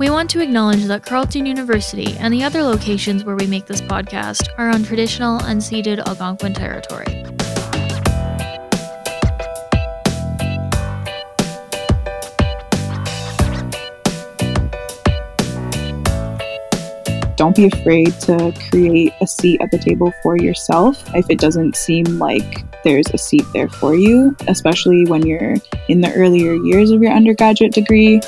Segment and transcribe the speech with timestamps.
[0.00, 3.82] We want to acknowledge that Carleton University and the other locations where we make this
[3.82, 7.04] podcast are on traditional unceded Algonquin territory.
[17.36, 21.74] don't be afraid to create a seat at the table for yourself if it doesn't
[21.74, 25.56] seem like there's a seat there for you, especially when you're
[25.88, 28.20] in the earlier years of your undergraduate degree.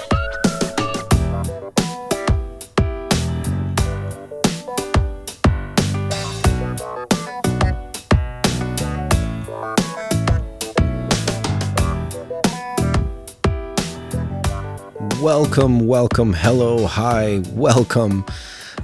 [15.42, 18.24] Welcome, welcome, hello, hi, welcome.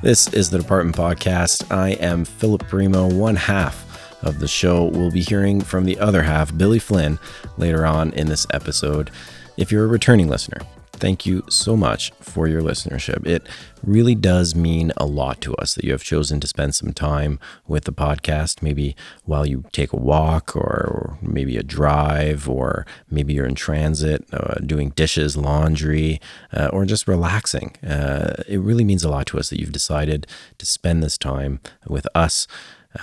[0.03, 1.71] This is the Department Podcast.
[1.73, 3.87] I am Philip Primo, one half
[4.25, 4.87] of the show.
[4.87, 7.21] We'll be hearing from the other half, Billy Flynn,
[7.59, 9.13] later on in this episode.
[9.57, 10.59] If you're a returning listener,
[10.99, 13.27] thank you so much for your listenership.
[13.27, 13.47] It
[13.83, 17.39] really does mean a lot to us that you have chosen to spend some time
[17.67, 23.33] with the podcast, maybe while you take a walk or maybe a drive, or maybe
[23.33, 26.21] you're in transit uh, doing dishes, laundry,
[26.53, 27.77] uh, or just relaxing.
[27.83, 30.27] Uh, it really means a lot to us that you've decided
[30.59, 32.47] to spend this time with us.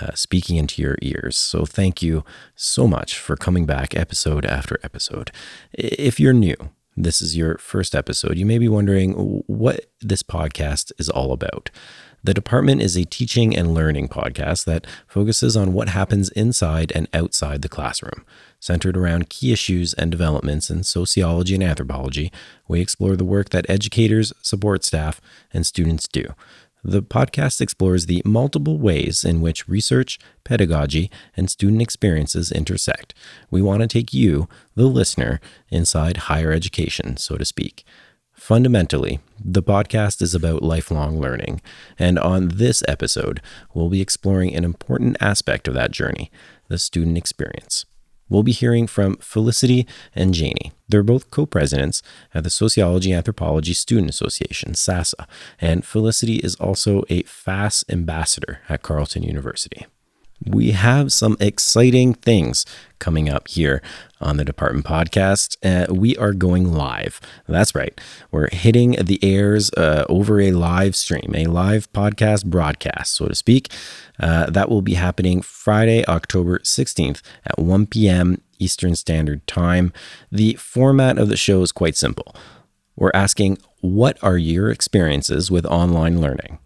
[0.02, 1.36] Uh, speaking into your ears.
[1.38, 2.24] So, thank you
[2.56, 5.30] so much for coming back episode after episode.
[5.72, 6.56] If you're new,
[6.96, 9.12] this is your first episode, you may be wondering
[9.46, 11.70] what this podcast is all about.
[12.24, 17.06] The Department is a teaching and learning podcast that focuses on what happens inside and
[17.14, 18.24] outside the classroom.
[18.58, 22.32] Centered around key issues and developments in sociology and anthropology,
[22.66, 25.20] we explore the work that educators, support staff,
[25.52, 26.24] and students do.
[26.88, 33.12] The podcast explores the multiple ways in which research, pedagogy, and student experiences intersect.
[33.50, 37.82] We want to take you, the listener, inside higher education, so to speak.
[38.34, 41.60] Fundamentally, the podcast is about lifelong learning,
[41.98, 43.42] and on this episode,
[43.74, 46.30] we'll be exploring an important aspect of that journey
[46.68, 47.84] the student experience.
[48.28, 50.70] We'll be hearing from Felicity and Jayani.
[50.88, 52.02] They're both co presidents
[52.34, 55.26] at the Sociology Anthropology Student Association, SASA,
[55.60, 59.86] and Felicity is also a FASS ambassador at Carleton University.
[60.44, 62.66] We have some exciting things
[62.98, 63.82] coming up here
[64.20, 65.56] on the department podcast.
[65.62, 67.20] Uh, we are going live.
[67.46, 67.98] That's right.
[68.30, 73.34] We're hitting the airs uh, over a live stream, a live podcast broadcast, so to
[73.34, 73.68] speak.
[74.18, 78.40] Uh, that will be happening Friday, October 16th at 1 p.m.
[78.58, 79.92] Eastern Standard Time.
[80.32, 82.34] The format of the show is quite simple.
[82.96, 86.58] We're asking, what are your experiences with online learning?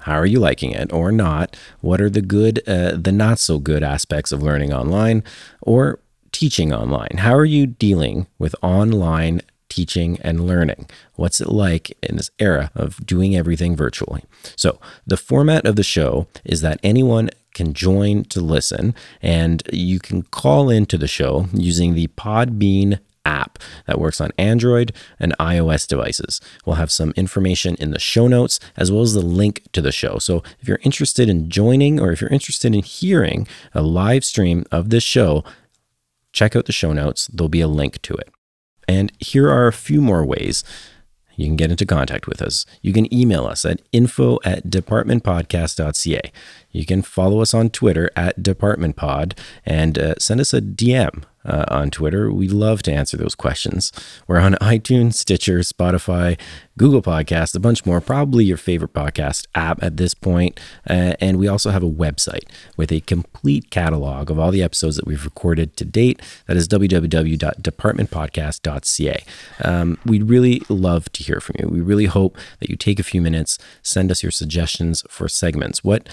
[0.00, 1.56] How are you liking it or not?
[1.80, 5.24] What are the good, uh, the not so good aspects of learning online
[5.62, 6.00] or
[6.38, 7.16] teaching online?
[7.16, 10.88] How are you dealing with online teaching and learning?
[11.16, 14.22] What's it like in this era of doing everything virtually?
[14.54, 19.98] So, the format of the show is that anyone can join to listen and you
[19.98, 25.88] can call into the show using the Podbean app that works on Android and iOS
[25.88, 26.40] devices.
[26.64, 29.90] We'll have some information in the show notes as well as the link to the
[29.90, 30.18] show.
[30.18, 34.64] So if you're interested in joining or if you're interested in hearing a live stream
[34.70, 35.42] of this show,
[36.32, 37.26] check out the show notes.
[37.28, 38.28] There'll be a link to it.
[38.86, 40.64] And here are a few more ways
[41.36, 42.66] you can get into contact with us.
[42.82, 46.32] You can email us at info at departmentpodcast.ca.
[46.70, 51.64] You can follow us on Twitter at departmentpod and uh, send us a DM uh,
[51.68, 52.30] on Twitter.
[52.30, 53.90] We love to answer those questions.
[54.26, 56.38] We're on iTunes, Stitcher, Spotify,
[56.76, 60.60] Google Podcast, a bunch more, probably your favorite podcast app at this point.
[60.88, 62.44] Uh, and we also have a website
[62.76, 66.20] with a complete catalog of all the episodes that we've recorded to date.
[66.46, 69.24] That is www.departmentpodcast.ca.
[69.64, 71.68] Um, we'd really love to hear from you.
[71.68, 75.82] We really hope that you take a few minutes, send us your suggestions for segments.
[75.82, 76.08] What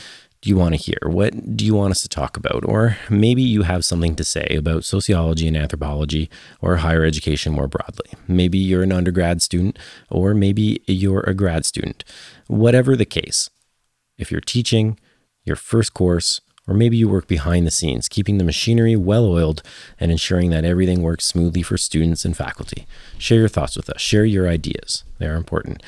[0.45, 0.99] do you want to hear?
[1.07, 2.63] What do you want us to talk about?
[2.65, 6.29] Or maybe you have something to say about sociology and anthropology
[6.61, 8.11] or higher education more broadly.
[8.27, 12.03] Maybe you're an undergrad student, or maybe you're a grad student.
[12.45, 13.49] Whatever the case,
[14.19, 14.99] if you're teaching
[15.45, 19.63] your first course, or maybe you work behind the scenes, keeping the machinery well oiled
[19.99, 22.85] and ensuring that everything works smoothly for students and faculty.
[23.17, 25.05] Share your thoughts with us, share your ideas.
[25.17, 25.81] They are important.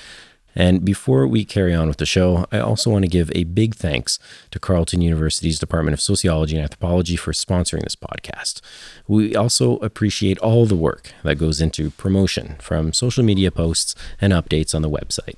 [0.58, 3.76] And before we carry on with the show, I also want to give a big
[3.76, 4.18] thanks
[4.50, 8.60] to Carleton University's Department of Sociology and Anthropology for sponsoring this podcast.
[9.08, 14.34] We also appreciate all the work that goes into promotion from social media posts and
[14.34, 15.38] updates on the website.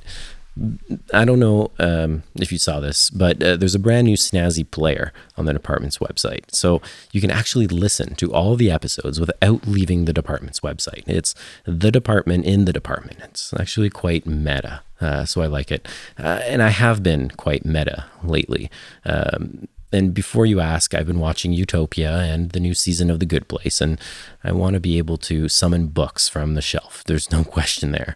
[1.14, 4.70] I don't know um, if you saw this, but uh, there's a brand new snazzy
[4.70, 6.52] player on the department's website.
[6.52, 6.82] So
[7.12, 11.04] you can actually listen to all the episodes without leaving the department's website.
[11.08, 11.36] It's
[11.66, 13.20] the department in the department.
[13.22, 14.82] It's actually quite meta.
[15.02, 15.88] Uh, so I like it.
[16.18, 18.70] Uh, and I have been quite meta lately.
[19.06, 23.26] Um, and before you ask, I've been watching Utopia and the new season of The
[23.26, 24.00] Good Place, and
[24.44, 27.04] I want to be able to summon books from the shelf.
[27.08, 28.16] There's no question there.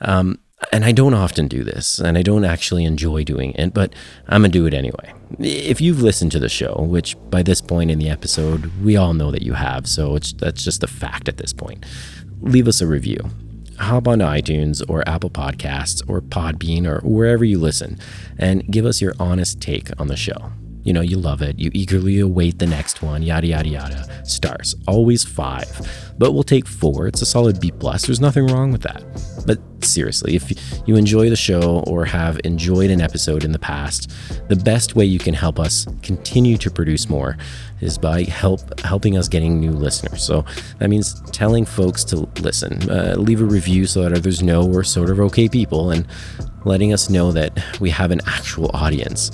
[0.00, 0.40] Um,
[0.72, 3.94] and I don't often do this, and I don't actually enjoy doing it, but
[4.28, 5.12] I'm gonna do it anyway.
[5.40, 9.12] If you've listened to the show, which by this point in the episode, we all
[9.12, 11.84] know that you have, so it's, that's just a fact at this point,
[12.40, 13.18] leave us a review.
[13.82, 17.98] Hop on iTunes or Apple Podcasts or Podbean or wherever you listen
[18.38, 20.52] and give us your honest take on the show.
[20.84, 21.58] You know, you love it.
[21.58, 24.26] You eagerly await the next one, yada, yada, yada.
[24.26, 25.70] Stars, always five.
[26.18, 27.06] But we'll take four.
[27.06, 27.70] It's a solid B.
[27.70, 28.06] plus.
[28.06, 29.02] There's nothing wrong with that.
[29.46, 30.52] But seriously, if
[30.86, 34.10] you enjoy the show or have enjoyed an episode in the past,
[34.48, 37.36] the best way you can help us continue to produce more
[37.80, 40.22] is by help helping us getting new listeners.
[40.22, 40.44] So
[40.78, 44.84] that means telling folks to listen, uh, leave a review so that others know we're
[44.84, 46.06] sort of okay people, and
[46.64, 49.30] letting us know that we have an actual audience.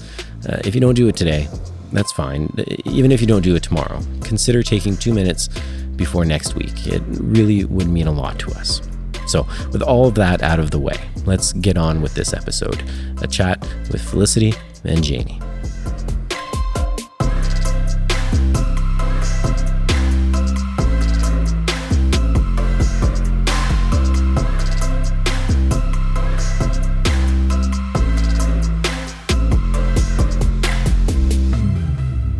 [0.48, 1.48] Uh, if you don't do it today,
[1.92, 2.52] that's fine.
[2.84, 5.48] Even if you don't do it tomorrow, consider taking two minutes
[5.96, 6.86] before next week.
[6.86, 8.82] It really would mean a lot to us.
[9.26, 10.96] So, with all of that out of the way,
[11.26, 12.82] let's get on with this episode
[13.20, 14.54] a chat with Felicity
[14.84, 15.47] and Jayani.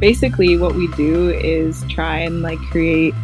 [0.00, 3.14] Basically what we do is try and like create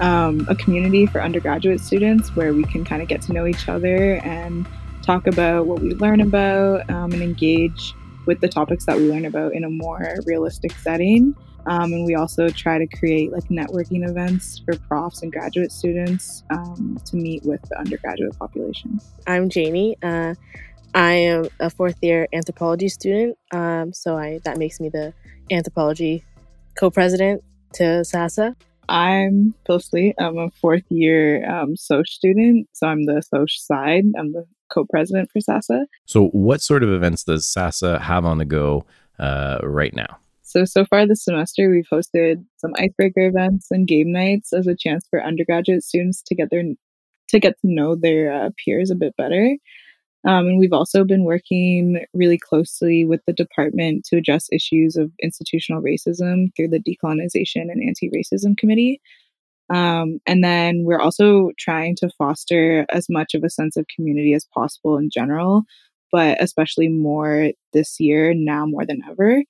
[0.00, 3.68] um, a community for undergraduate students where we can kind of get to know each
[3.68, 4.66] other and
[5.02, 7.94] talk about what we learn about um, and engage
[8.26, 11.34] with the topics that we learn about in a more realistic setting.
[11.66, 16.42] Um, and we also try to create like networking events for profs and graduate students
[16.50, 19.00] um, to meet with the undergraduate population.
[19.26, 19.96] I'm Jamie.
[20.02, 20.34] Uh,
[20.94, 25.14] I am a fourth year anthropology student, um, so I that makes me the
[25.52, 26.24] anthropology
[26.76, 27.42] co-president
[27.74, 28.56] to SASA.
[28.88, 30.14] I'm Felicity.
[30.18, 34.04] I'm a fourth year um, Soc student, so I'm the Soc side.
[34.18, 35.86] I'm the co-president for SASA.
[36.06, 38.84] So, what sort of events does SASA have on the go
[39.18, 40.18] uh, right now?
[40.42, 44.76] So, so far this semester, we've hosted some icebreaker events and game nights as a
[44.76, 46.62] chance for undergraduate students to get their
[47.28, 49.56] to get to know their uh, peers a bit better.
[50.24, 55.10] Um, and we've also been working really closely with the department to address issues of
[55.20, 59.00] institutional racism through the Decolonization and Anti Racism Committee.
[59.68, 64.34] Um, and then we're also trying to foster as much of a sense of community
[64.34, 65.64] as possible in general,
[66.12, 69.42] but especially more this year, now more than ever.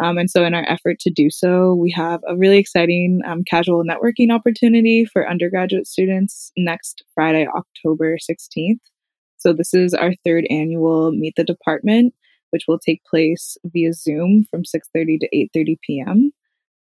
[0.00, 3.42] Um, and so, in our effort to do so, we have a really exciting um,
[3.44, 8.78] casual networking opportunity for undergraduate students next Friday, October 16th.
[9.38, 12.14] So this is our third annual Meet the Department,
[12.50, 16.32] which will take place via Zoom from 6:30 to 8:30 p.m.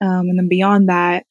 [0.00, 1.26] Um, and then beyond that,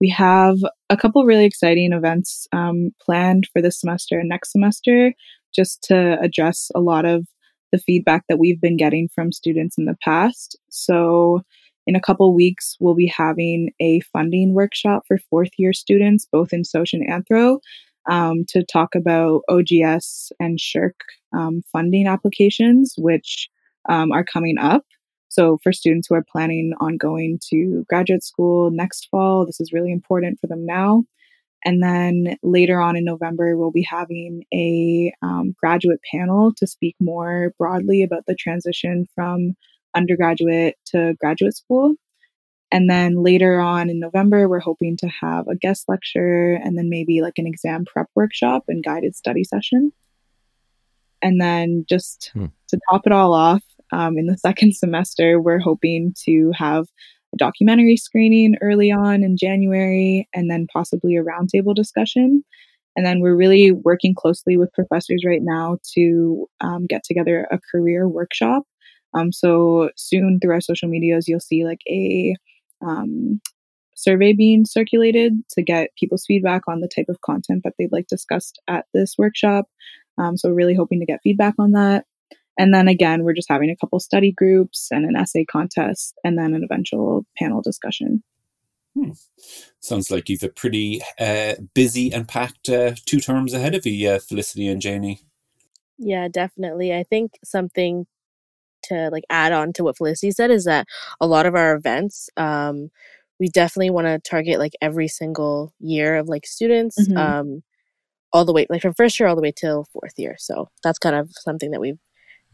[0.00, 0.58] we have
[0.90, 5.14] a couple really exciting events um, planned for this semester and next semester
[5.54, 7.26] just to address a lot of
[7.72, 10.56] the feedback that we've been getting from students in the past.
[10.68, 11.42] So,
[11.86, 16.52] in a couple weeks, we'll be having a funding workshop for fourth year students, both
[16.52, 17.58] in Soc and Anthro,
[18.08, 20.92] um, to talk about OGS and SSHRC
[21.36, 23.48] um, funding applications, which
[23.88, 24.84] um, are coming up.
[25.28, 29.72] So, for students who are planning on going to graduate school next fall, this is
[29.72, 31.04] really important for them now.
[31.64, 36.96] And then later on in November, we'll be having a um, graduate panel to speak
[37.00, 39.54] more broadly about the transition from
[39.94, 41.94] undergraduate to graduate school.
[42.72, 46.88] And then later on in November, we're hoping to have a guest lecture and then
[46.88, 49.92] maybe like an exam prep workshop and guided study session.
[51.20, 52.46] And then just hmm.
[52.68, 56.86] to top it all off, um, in the second semester, we're hoping to have
[57.32, 62.44] a documentary screening early on in January, and then possibly a roundtable discussion.
[62.94, 67.58] And then we're really working closely with professors right now to um, get together a
[67.70, 68.64] career workshop.
[69.14, 72.34] Um, so soon through our social medias, you'll see like a
[72.82, 73.40] um,
[73.94, 78.06] survey being circulated to get people's feedback on the type of content that they'd like
[78.08, 79.66] discussed at this workshop.
[80.18, 82.04] Um, so, really hoping to get feedback on that.
[82.58, 86.38] And then again, we're just having a couple study groups and an essay contest and
[86.38, 88.22] then an eventual panel discussion.
[88.94, 89.12] Hmm.
[89.80, 94.10] Sounds like you've a pretty uh, busy and packed uh, two terms ahead of you,
[94.10, 95.20] uh, Felicity and Jayani.
[95.98, 96.94] Yeah, definitely.
[96.94, 98.06] I think something
[98.84, 100.86] to like add on to what Felicity said is that
[101.20, 102.90] a lot of our events, um,
[103.40, 107.16] we definitely want to target like every single year of like students, Mhm.
[107.16, 107.62] um,
[108.32, 110.36] all the way like from first year all the way till fourth year.
[110.38, 111.98] So that's kind of something that we've.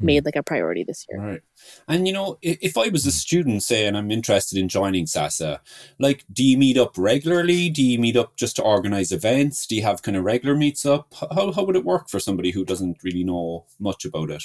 [0.01, 1.21] Made like a priority this year.
[1.21, 1.41] Right.
[1.87, 5.61] And you know, if I was a student, say, and I'm interested in joining SASA,
[5.99, 7.69] like, do you meet up regularly?
[7.71, 9.67] Do you meet up just to organize events?
[9.67, 11.15] Do you have kind of regular meets up?
[11.19, 14.43] How, how would it work for somebody who doesn't really know much about it?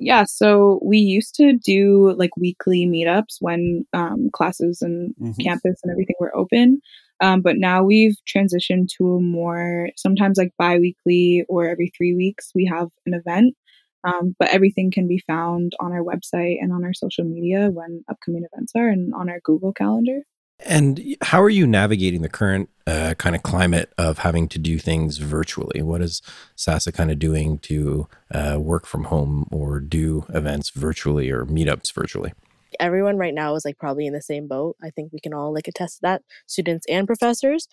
[0.00, 5.42] Yeah, so we used to do like weekly meetups when um, classes and Mhm.
[5.42, 6.80] campus and everything were open.
[7.20, 12.14] Um, but now we've transitioned to a more sometimes like bi weekly or every three
[12.14, 13.56] weeks we have an event.
[14.04, 18.04] Um, but everything can be found on our website and on our social media when
[18.08, 20.20] upcoming events are and on our Google Calendar.
[20.64, 24.78] And how are you navigating the current uh, kind of climate of having to do
[24.78, 25.82] things virtually?
[25.82, 26.20] What is
[26.56, 31.92] SASA kind of doing to uh, work from home or do events virtually or meetups
[31.92, 32.32] virtually?
[32.80, 34.76] everyone right now is like probably in the same boat.
[34.82, 37.68] I think we can all like attest to that, students and professors.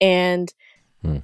[0.00, 0.52] And
[1.02, 1.18] Hmm.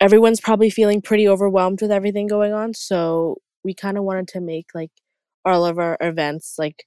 [0.00, 2.74] everyone's probably feeling pretty overwhelmed with everything going on.
[2.74, 4.92] So we kind of wanted to make like
[5.44, 6.86] all of our events like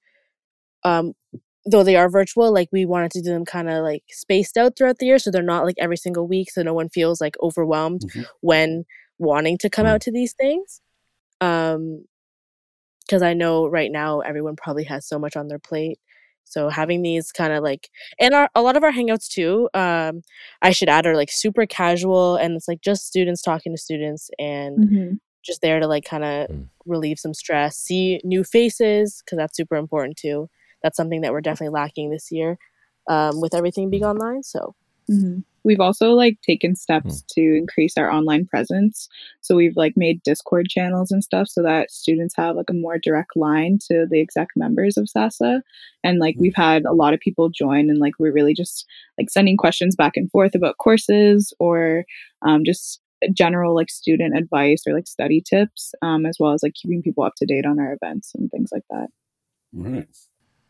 [0.86, 1.14] um
[1.66, 4.76] though they are virtual, like we wanted to do them kind of like spaced out
[4.78, 7.36] throughout the year so they're not like every single week so no one feels like
[7.44, 8.26] overwhelmed Mhm.
[8.42, 8.86] when
[9.20, 9.94] wanting to come Hmm.
[9.94, 10.82] out to these things.
[11.42, 12.06] Um
[13.06, 16.00] because I know right now everyone probably has so much on their plate.
[16.46, 20.22] So having these kind of like and our a lot of our hangouts too, um,
[20.62, 24.30] I should add are like super casual and it's like just students talking to students
[24.40, 25.14] and Mm-hmm.
[25.44, 26.68] Just there to like kind of Mm.
[26.86, 30.50] relieve some stress, see new faces because that's super important too.
[30.84, 32.58] That's something that we're definitely lacking this year
[33.08, 34.44] um, with everything being online.
[34.44, 34.76] So
[35.08, 39.10] hmm We've also like taken steps to increase our online presence.
[39.42, 42.98] So we've like made Discord channels and stuff so that students have like a more
[42.98, 45.62] direct line to the exec members of SASA.
[46.02, 46.40] And like Mm.
[46.40, 48.86] we've had a lot of people join and like we're really just
[49.18, 52.06] like sending questions back and forth about courses or
[52.42, 53.02] um, just
[53.34, 57.24] general like student advice or like study tips, um, as well as like keeping people
[57.24, 59.08] up to date on our events and things like that.
[59.74, 60.08] Right.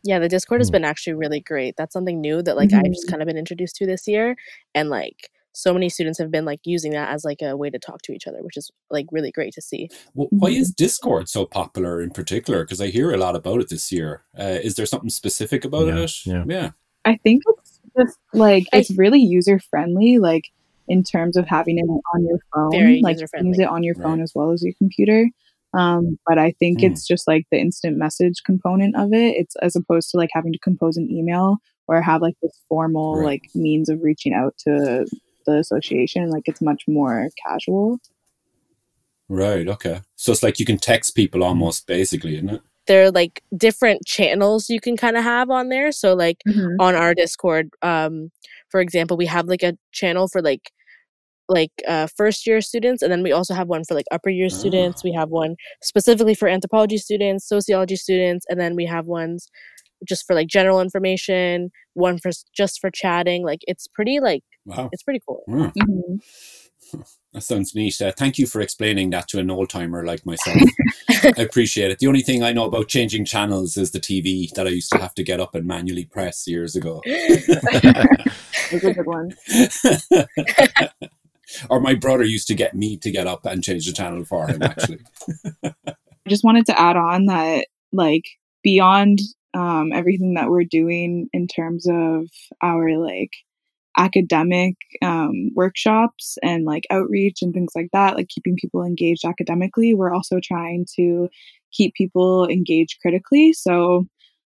[0.02, 0.72] yeah, the Discord has Mm.
[0.72, 1.74] been actually really great.
[1.76, 3.10] That's something new that like I've just Mhm.
[3.10, 4.34] kind of been introduced to this year,
[4.74, 7.78] and like so many students have been like using that as like a way to
[7.78, 9.88] talk to each other, which is like really great to see.
[10.14, 10.60] Well, why Mhm.
[10.60, 12.64] is Discord so popular in particular?
[12.64, 14.22] Because I hear a lot about it this year.
[14.38, 16.12] Uh, is there something specific about Yeah, it?
[16.26, 16.44] yeah.
[16.48, 16.70] Yeah.
[17.04, 20.44] I think it's just like it's really user friendly, like
[20.90, 23.94] in terms of having it on your phone, Very like you use it on your
[23.94, 24.24] phone Right.
[24.24, 25.28] as well as your computer.
[25.72, 26.86] Um, but I think Hmm.
[26.86, 29.36] it's just like the instant message component of it.
[29.36, 33.16] It's as opposed to like having to compose an email or have like this formal
[33.16, 33.24] Right.
[33.24, 35.06] like means of reaching out to
[35.46, 36.28] the association.
[36.30, 37.98] Like it's much more casual.
[39.28, 39.68] Right.
[39.68, 40.00] Okay.
[40.16, 42.62] So it's like you can text people almost, basically, isn't it?
[42.86, 45.92] There are like different channels you can kind of have on there.
[45.92, 46.38] So like
[46.80, 48.32] on our Discord, um,
[48.70, 50.72] for example, we have like a channel for like
[51.50, 54.48] like uh, first year students, and then we also have one for like upper year
[54.48, 55.04] students.
[55.04, 59.48] We have one specifically for anthropology students, sociology students, and then we have ones
[60.08, 61.70] just for like general information.
[61.94, 63.44] One for just for chatting.
[63.44, 64.88] Like it's pretty like Wow.
[64.92, 65.42] it's pretty cool.
[65.48, 66.20] Mm, Mhm.
[67.32, 68.00] that sounds neat.
[68.00, 70.56] Uh, thank you for explaining that to an old timer like myself.
[71.10, 71.98] I appreciate it.
[71.98, 74.98] The only thing I know about changing channels is the TV that I used to
[74.98, 77.00] have to get up and manually press years ago.
[77.06, 79.34] Those are good ones.
[81.68, 84.46] Or my brother used to get me to get up and change the channel for
[84.46, 85.00] him, actually.
[85.64, 88.24] I just wanted to add on that like
[88.62, 89.20] beyond
[89.54, 92.28] um, everything that we're doing in terms of
[92.62, 93.32] our like
[93.98, 99.94] academic um, workshops and like outreach and things like that like keeping people engaged academically
[99.94, 101.28] we're also trying to
[101.72, 104.06] keep people engaged critically so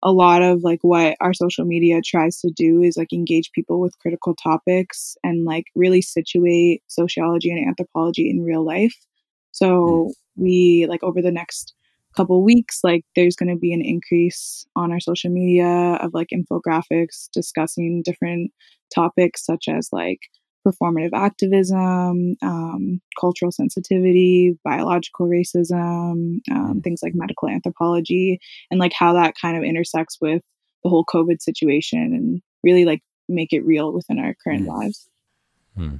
[0.04, 3.80] a lot of like what our social media tries to do is like engage people
[3.80, 8.94] with critical topics and like really situate sociology and anthropology in real life.
[9.52, 11.74] So we like over the next
[12.16, 16.28] couple weeks like there's going to be an increase on our social media of like
[16.32, 18.52] infographics discussing different
[18.94, 20.20] topics such as like
[20.66, 28.40] performative activism um, cultural sensitivity biological racism um, things like medical anthropology
[28.70, 30.42] and like how that kind of intersects with
[30.82, 34.68] the whole covid situation and really like make it real within our current mm.
[34.68, 35.08] lives.
[35.76, 35.96] Hmm.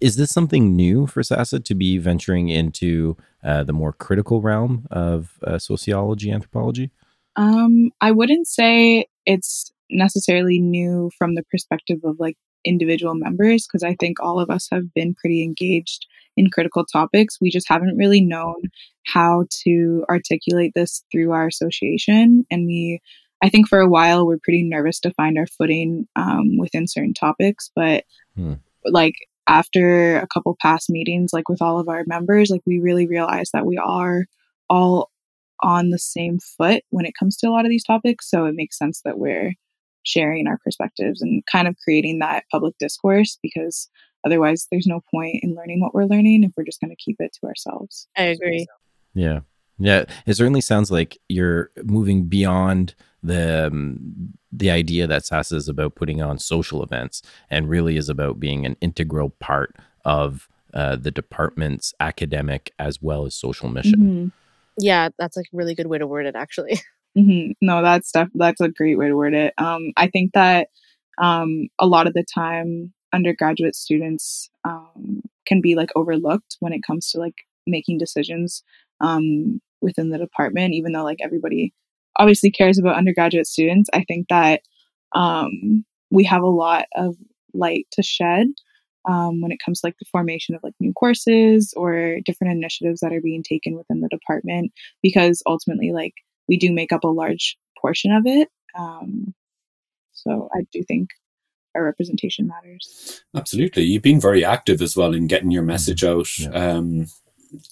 [0.00, 4.86] Is this something new for SASA to be venturing into uh, the more critical realm
[4.90, 6.90] of uh, sociology, anthropology?
[7.36, 13.82] Um, I wouldn't say it's necessarily new from the perspective of like individual members because
[13.82, 16.06] I think all of us have been pretty engaged
[16.36, 17.38] in critical topics.
[17.40, 18.62] We just haven't really known
[19.06, 22.44] how to articulate this through our association.
[22.50, 23.00] And we,
[23.42, 27.14] I think for a while, we're pretty nervous to find our footing um, within certain
[27.14, 27.70] topics.
[27.74, 28.04] But
[28.36, 28.54] hmm.
[28.84, 29.14] like
[29.46, 33.52] after a couple past meetings, like with all of our members, like we really realized
[33.52, 34.24] that we are
[34.68, 35.10] all
[35.60, 38.28] on the same foot when it comes to a lot of these topics.
[38.28, 39.52] So it makes sense that we're
[40.04, 43.88] sharing our perspectives and kind of creating that public discourse because
[44.24, 47.16] otherwise there's no point in learning what we're learning if we're just going to keep
[47.18, 48.06] it to ourselves.
[48.16, 48.66] I agree.
[49.14, 49.40] Yeah.
[49.78, 52.94] Yeah, it certainly sounds like you're moving beyond
[53.24, 58.08] the um, the idea that SASA is about putting on social events and really is
[58.08, 64.00] about being an integral part of uh, the department's academic as well as social mission.
[64.00, 64.28] Mm-hmm.
[64.78, 66.80] Yeah, that's like a really good way to word it, actually.
[67.16, 67.52] Mm-hmm.
[67.60, 69.54] No, that's def- that's a great way to word it.
[69.58, 70.68] Um, I think that
[71.22, 76.82] um, a lot of the time, undergraduate students um, can be like overlooked when it
[76.84, 77.34] comes to like
[77.66, 78.62] making decisions
[79.00, 80.74] um, within the department.
[80.74, 81.72] Even though like everybody
[82.18, 84.62] obviously cares about undergraduate students, I think that
[85.14, 87.16] um, we have a lot of
[87.54, 88.48] light to shed
[89.08, 93.00] um, when it comes to like the formation of like new courses or different initiatives
[93.00, 96.14] that are being taken within the department because ultimately like
[96.48, 98.48] we do make up a large portion of it.
[98.76, 99.34] Um,
[100.12, 101.10] so I do think
[101.74, 103.22] our representation matters.
[103.36, 103.84] Absolutely.
[103.84, 106.52] You've been very active as well in getting your message mm-hmm.
[106.52, 106.72] out yeah.
[106.72, 107.06] um,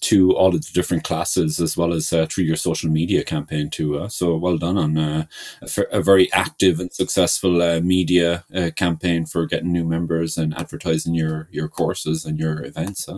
[0.01, 3.71] to all of the different classes as well as uh, through your social media campaign
[3.71, 3.99] too.
[3.99, 5.25] Uh, so well done on uh,
[5.63, 10.57] a, a, very active and successful uh, media uh, campaign for getting new members and
[10.57, 13.09] advertising your, your courses and your events.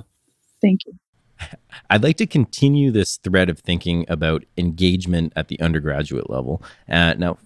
[0.61, 0.95] Thank you.
[1.91, 6.63] I'd like to continue this thread of thinking about engagement at the undergraduate level.
[6.89, 7.39] Uh, now,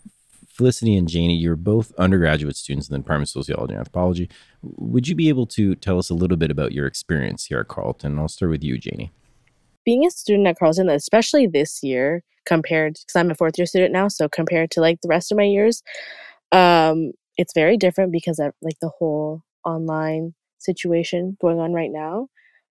[0.48, 4.28] Felicity and Jayani, you're both undergraduate students in the Department of Sociology and Anthropology.
[4.62, 7.68] Would you be able to tell us a little bit about your experience here at
[7.68, 8.18] Carleton?
[8.18, 9.10] I'll start with you, Jayani.
[9.84, 13.92] Being a student at Carleton, especially this year, compared because I'm a fourth year student
[13.92, 15.82] now, so compared to like the rest of my years,
[16.50, 22.28] um, it's very different because of like the whole online situation going on right now.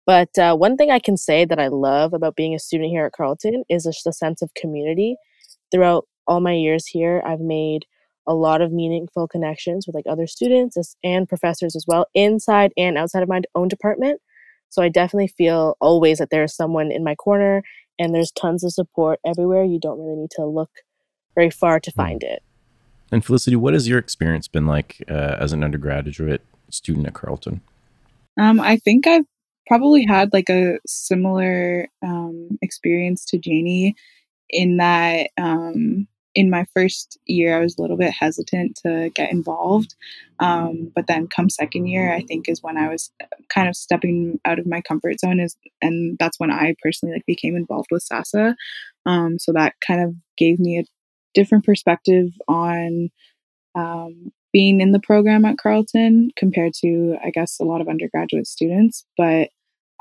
[0.06, 3.06] But uh, one thing I can say that I love about being a student here
[3.06, 5.16] at Carleton is just a sense of community.
[5.70, 7.86] Throughout all my years here, I've made
[8.26, 12.96] a lot of meaningful connections with like other students and professors as well, inside and
[12.96, 14.20] outside of my own department.
[14.68, 17.62] So I definitely feel always that there's someone in my corner
[17.98, 19.64] and there's tons of support everywhere.
[19.64, 20.70] You don't really need to look
[21.34, 22.00] very far to hmm.
[22.00, 22.42] find it.
[23.10, 27.60] And Felicity, what has your experience been like uh, as an undergraduate student at Carleton?
[28.40, 29.26] Um, I think I've
[29.66, 33.94] probably had like a similar um, experience to Jayani
[34.50, 39.30] in that um, in my first year, I was a little bit hesitant to get
[39.30, 39.94] involved.
[40.38, 43.10] Um, but then come second year, I think is when I was
[43.52, 47.26] kind of stepping out of my comfort zone is, and that's when I personally like
[47.26, 48.54] became involved with SASA.
[49.04, 50.84] Um, so that kind of gave me a
[51.34, 53.10] different perspective on
[53.74, 58.46] um, being in the program at Carleton compared to, I guess, a lot of undergraduate
[58.46, 59.04] students.
[59.16, 59.48] But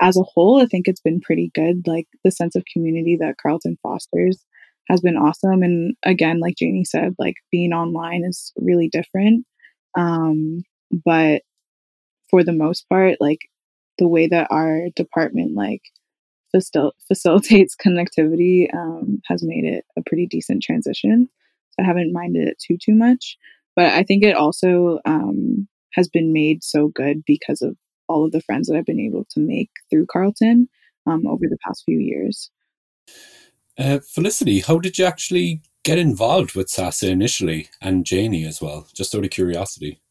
[0.01, 1.87] as a whole, I think it's been pretty good.
[1.87, 4.43] Like the sense of community that Carleton fosters
[4.89, 5.63] has been awesome.
[5.63, 9.45] And again, like Jayani said, like being online is really different.
[9.97, 10.63] Um,
[11.05, 11.43] but
[12.29, 13.39] for the most part, like
[13.97, 15.81] the way that our department like
[16.53, 21.29] facil- facilitates connectivity um, has made it a pretty decent transition.
[21.71, 23.37] So I haven't minded it too too much.
[23.75, 28.31] But I think it also um, has been made so good because of all of
[28.31, 30.67] the friends that I've been able to make through Carleton
[31.07, 32.51] um, over the past few years.
[33.77, 38.87] Uh, Felicity, how did you actually get involved with SASA initially and Jayani as well?
[38.93, 40.01] Just out of curiosity.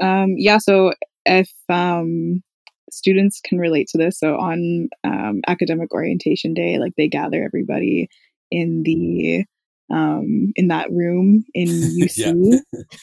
[0.00, 0.94] Um, yeah, so
[1.26, 2.42] if um,
[2.90, 8.08] students can relate to this, so on um, academic orientation day, like they gather everybody
[8.50, 9.44] in the
[9.90, 12.18] um, in that room in UC.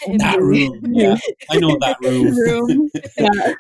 [0.08, 0.17] yeah.
[0.17, 0.82] that room.
[0.88, 1.17] Yeah.
[1.50, 2.36] I know that room.
[2.36, 2.89] room.
[3.17, 3.54] Yeah.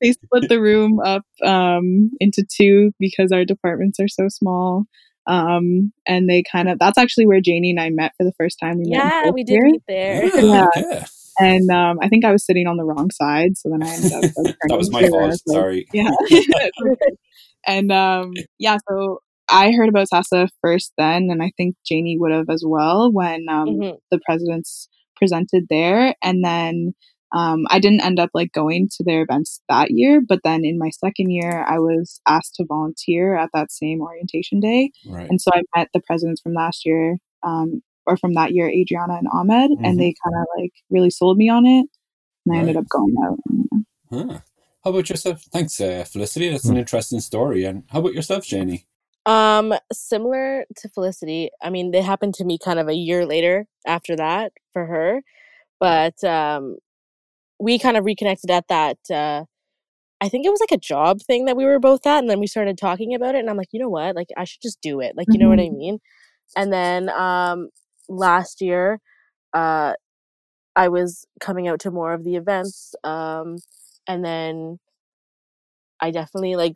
[0.00, 4.84] they split the room up um, into two because our departments are so small.
[5.26, 8.58] Um, and they kind of, that's actually where Jayani and I met for the first
[8.60, 8.78] time.
[8.78, 10.24] We yeah, we did meet there.
[10.26, 10.66] Yeah.
[10.76, 11.06] yeah.
[11.40, 13.56] And um, I think I was sitting on the wrong side.
[13.56, 14.22] So then I ended up.
[14.36, 15.34] Like, that was my fault.
[15.48, 15.86] Sorry.
[15.92, 16.10] Yeah.
[17.66, 22.32] and um, yeah, so I heard about SASA first then, and I think Jayani would
[22.32, 23.96] have as well when um, mm-hmm.
[24.10, 26.14] the president's presented there.
[26.22, 26.94] And then
[27.34, 30.78] um, I didn't end up like going to their events that year, but then in
[30.78, 34.92] my second year, I was asked to volunteer at that same orientation day.
[35.06, 35.28] Right.
[35.28, 39.14] And so I met the presidents from last year, um, or from that year, Adriana
[39.14, 39.86] and Ahmed, Mhm.
[39.86, 41.86] and they kind of like really sold me on it.
[42.46, 43.38] And I ended up going out.
[43.48, 44.40] And, Huh.
[44.84, 45.42] How about yourself?
[45.50, 46.50] Thanks, uh, Felicity.
[46.50, 47.64] That's an interesting story.
[47.64, 48.84] And how about yourself, Jayani?
[49.26, 51.50] Um, similar to Felicity.
[51.62, 55.22] I mean, they happened to me kind of a year later after that for her,
[55.80, 56.76] but um,
[57.60, 58.98] we kind of reconnected at that.
[59.10, 59.44] Uh,
[60.20, 62.40] I think it was like a job thing that we were both at, and then
[62.40, 63.40] we started talking about it.
[63.40, 64.16] And I'm like, you know what?
[64.16, 65.14] Like, I should just do it.
[65.16, 65.98] Like, you know what I mean?
[66.56, 67.70] And then um,
[68.08, 69.00] last year,
[69.54, 69.94] uh,
[70.76, 73.58] I was coming out to more of the events, um,
[74.08, 74.78] and then
[76.00, 76.74] I definitely like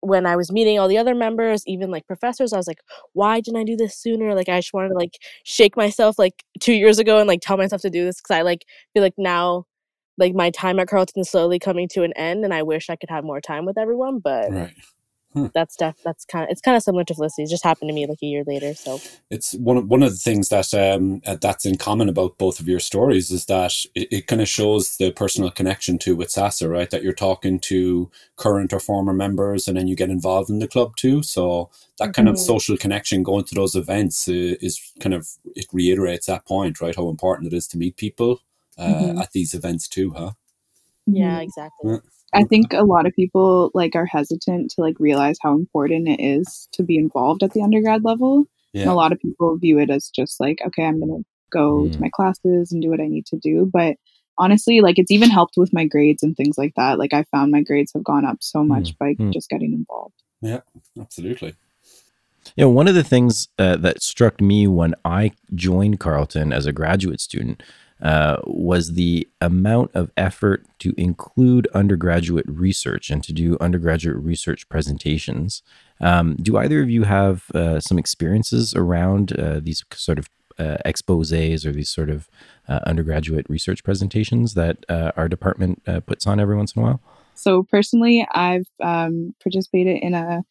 [0.00, 2.80] when I was meeting all the other members, even like professors, I was like,
[3.12, 4.34] why didn't I do this sooner?
[4.34, 7.56] Like I just wanted to like shake myself like two years ago and like tell
[7.56, 9.64] myself to do this because I like feel like now
[10.16, 12.96] like my time at Carleton is slowly coming to an end and I wish I
[12.96, 14.18] could have more time with everyone.
[14.18, 14.74] But Right.
[15.54, 17.44] That's def that's kind of it's kind of similar to Felicity.
[17.44, 18.74] It just happened to me like a year later.
[18.74, 22.38] So It's one of one of the things that um, uh, that's in common about
[22.38, 26.16] both of your stories is that it, it kind of shows the personal connection to
[26.16, 26.90] with SASA, right?
[26.90, 30.68] That you're talking to current or former members, and then you get involved in the
[30.68, 31.22] club too.
[31.22, 32.38] So that kind of Mhm.
[32.38, 36.96] social connection, going to those events, uh, is kind of it reiterates that point, right?
[36.96, 38.40] How important it is to meet people
[38.78, 39.20] uh, Mhm.
[39.22, 40.32] at these events too, huh?
[41.06, 41.42] yeah, Mhm.
[41.42, 41.90] exactly.
[41.90, 41.98] Yeah.
[42.34, 46.20] I think a lot of people like are hesitant to like realize how important it
[46.20, 48.44] is to be involved at the undergrad level.
[48.82, 51.96] And a lot of people view it as just like, okay, I'm gonna go to
[51.96, 52.00] Mm.
[52.00, 53.68] my classes and do what I need to do.
[53.72, 53.96] But
[54.36, 56.98] honestly, like it's even helped with my grades and things like that.
[56.98, 59.32] Like I found my grades have gone up so much by Mm.
[59.32, 60.14] just getting involved.
[60.42, 60.60] Yeah,
[61.00, 61.54] absolutely.
[62.56, 66.66] You know, one of the things uh, that struck me when I joined Carleton as
[66.66, 67.62] a graduate student
[68.02, 74.68] uh, was the amount of effort to include undergraduate research and to do undergraduate research
[74.68, 75.62] presentations.
[76.00, 80.78] Um, do either of you have uh, some experiences around uh, these sort of uh,
[80.84, 82.28] exposés or these sort of
[82.86, 84.84] undergraduate research presentations that
[85.16, 87.00] our department puts on every once in a while?
[87.34, 90.42] So personally, I've um, participated in a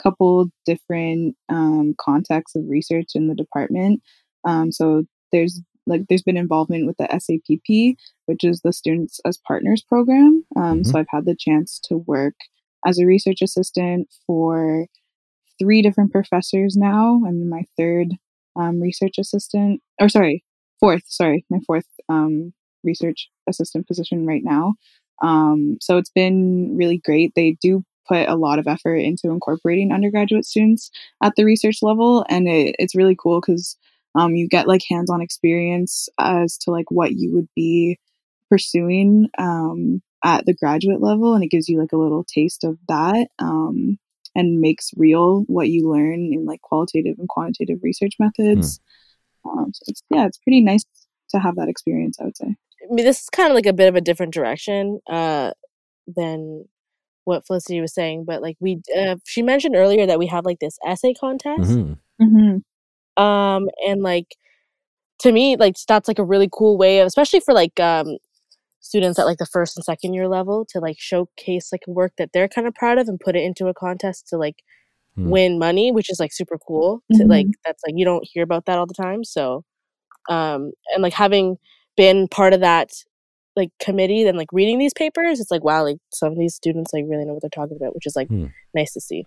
[0.00, 4.00] couple different um, contexts of research in the department.
[4.44, 7.96] Um, so there's like there's been involvement with the SAPP,
[8.26, 10.44] which is the Students as Partners program.
[10.56, 12.34] Um, So I've had the chance to work
[12.84, 14.86] as a research assistant for
[15.58, 17.22] three different professors now.
[17.26, 18.14] I'm in my third
[18.56, 20.44] um, research assistant, or sorry,
[20.80, 21.02] fourth.
[21.06, 22.52] Sorry, my fourth um,
[22.84, 24.74] research assistant position right now.
[25.22, 27.32] Um, so it's been really great.
[27.34, 30.90] They do put a lot of effort into incorporating undergraduate students
[31.22, 33.76] at the research level, and it, it's really cool because
[34.16, 37.98] um, you get like hands-on experience as to like what you would be
[38.50, 42.78] pursuing um, at the graduate level, and it gives you like a little taste of
[42.88, 43.28] that.
[43.38, 43.98] Um,
[44.34, 48.78] and makes real what you learn in like qualitative and quantitative research methods.
[49.50, 50.84] Um, so it's yeah, it's pretty nice
[51.30, 52.18] to have that experience.
[52.20, 52.54] I would say.
[52.82, 55.52] I mean, this is kind of like a bit of a different direction uh,
[56.06, 56.66] than
[57.24, 60.60] what Felicity was saying, but like we, uh, she mentioned earlier that we have like
[60.60, 61.98] this essay contest, Mhm.
[62.20, 62.56] Mm-hmm.
[63.16, 64.36] Um, and like
[65.20, 68.16] to me, like that's like a really cool way of, especially for like um
[68.80, 72.30] students at like the first and second year level, to like showcase like work that
[72.32, 74.56] they're kind of proud of and put it into a contest to like
[75.16, 75.30] Hmm.
[75.30, 77.02] win money, which is like super cool.
[77.14, 77.28] To Mhm.
[77.30, 79.64] like that's like you don't hear about that all the time, so
[80.28, 81.56] um and like having
[81.96, 82.92] been part of that
[83.56, 86.92] like committee and like reading these papers it's like wow like some of these students
[86.92, 88.46] like really know what they're talking about which is like Hmm.
[88.74, 89.24] nice to see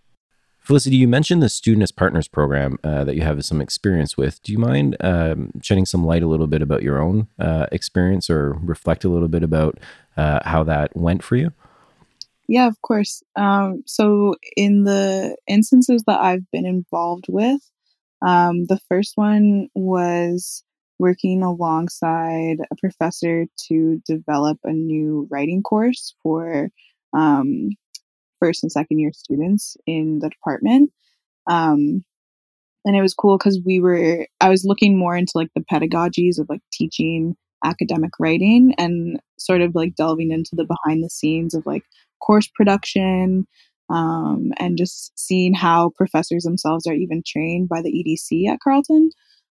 [0.70, 4.40] Felicity, you mentioned the Student as Partners program uh, that you have some experience with.
[4.44, 8.30] Do you mind um, shedding some light a little bit about your own uh, experience
[8.30, 9.80] or reflect a little bit about
[10.16, 11.52] uh, how that went for you?
[12.48, 13.24] Yeah, of course.
[13.36, 17.62] Um, so in the instances that I've been involved with,
[18.22, 20.64] um, the first one was
[21.00, 26.70] working alongside a professor to develop a new writing course for
[27.14, 27.72] um,
[28.40, 30.92] first and second year students in the department.
[31.50, 32.04] Um,
[32.86, 36.40] and it was cool because we were, I was looking more into like the pedagogies
[36.40, 41.54] of like teaching academic writing and sort of like delving into the behind the scenes
[41.54, 41.84] of like
[42.22, 43.46] course production
[43.90, 49.10] um, and just seeing how professors themselves are even trained by the EDC at Carleton.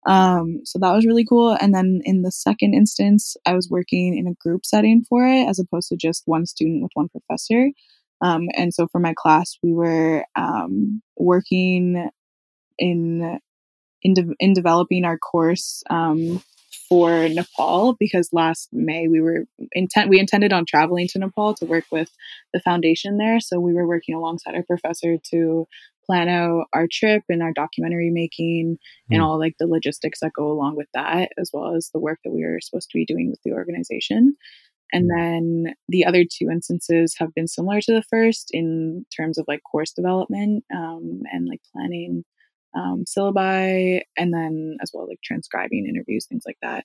[0.07, 1.57] Um, so that was really cool.
[1.61, 5.49] And then in the second instance, I was working in a group setting for it
[5.49, 7.69] as opposed to just one student with one professor.
[8.23, 12.09] Um, and so for my class, we were um, working
[12.79, 13.39] in
[14.05, 16.43] in, de- in developing our course um,
[16.89, 21.65] for Nepal because last May we were intent we intended on traveling to Nepal to
[21.67, 22.11] work with
[22.53, 23.41] the foundation there.
[23.41, 25.67] So we were working alongside our professor to
[26.05, 29.15] plan out our trip and our documentary making mm.
[29.15, 29.25] and hmm.
[29.25, 32.33] all like the logistics that go along with that, as well as the work that
[32.33, 34.37] we were supposed to be doing with the organization.
[34.93, 35.19] And hmm.
[35.19, 39.63] then the other two instances have been similar to the first in terms of like
[39.63, 42.25] course development um, and like planning
[42.75, 46.85] um, syllabi, and then as well like transcribing interviews, things like that.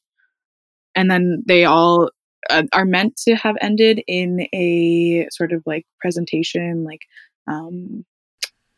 [0.96, 2.10] And then they all
[2.50, 7.02] uh, are meant to have ended in a sort of like presentation, like
[7.48, 8.06] um,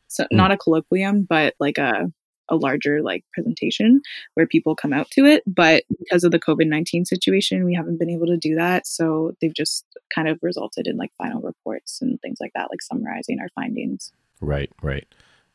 [0.07, 0.27] so mm.
[0.31, 2.11] not a colloquium, but like a
[2.49, 4.01] a larger like presentation
[4.33, 5.43] where people come out to it.
[5.47, 8.88] But because of the COVID 19 situation, we haven't been able to do that.
[8.88, 12.81] So they've just kind of resulted in like final reports and things like that, like
[12.81, 14.12] summarizing our findings.
[14.41, 15.07] Right, right.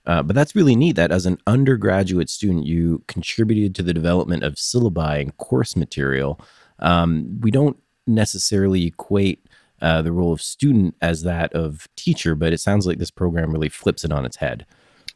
[0.06, 4.42] Uh, but that's really neat that as an undergraduate student, you contributed to the development
[4.42, 6.38] of syllabi and course material.
[6.78, 9.46] Um, we don't necessarily equate
[9.80, 13.52] uh, the role of student as that of teacher, but it sounds like this program
[13.52, 14.66] really flips it on its head.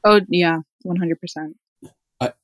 [0.04, 1.54] Oh, yeah, 100%.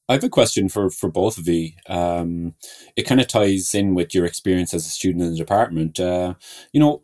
[0.09, 1.73] I, have a question for, for both of you.
[1.88, 2.55] Um,
[2.97, 5.99] it kind of ties in with your experience as a student in the department.
[5.99, 6.35] Uh,
[6.73, 7.03] you know,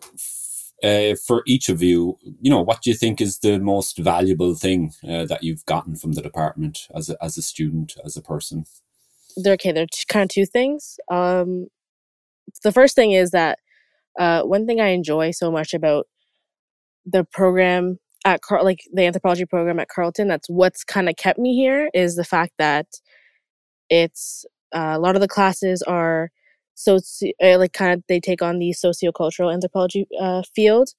[0.82, 4.54] uh, for each of you, you know, what do you think is the most valuable
[4.54, 8.22] thing uh, that you've gotten from the department as a, as a student, as a
[8.22, 8.64] person?
[9.46, 10.98] Okay, there are kind of two things.
[11.10, 11.68] Um,
[12.64, 13.58] the first thing is that
[14.18, 16.06] uh, one thing I enjoy so much about
[17.06, 21.38] the program at Car- like the anthropology program at Carleton, that's what's kind of kept
[21.38, 22.86] me here is the fact that
[23.88, 26.30] it's uh, a lot of the classes are
[26.74, 26.98] so
[27.42, 30.90] uh, like kind of they take on the sociocultural anthropology uh, field,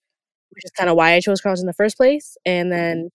[0.49, 2.37] which is kind of why I chose Carleton in the first place.
[2.45, 3.09] And then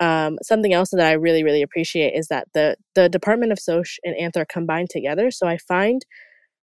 [0.00, 3.86] um, something else that I really really appreciate is that the the Department of Soc
[4.04, 5.30] and Anth are combined together.
[5.30, 6.04] So I find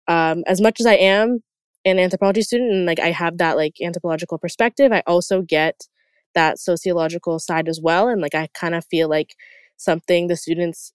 [0.09, 1.41] um, as much as I am
[1.85, 5.89] an anthropology student and like I have that like anthropological perspective, I also get
[6.37, 8.09] that sociological side as well.
[8.09, 9.35] And like I kind of feel like
[9.79, 10.93] something the students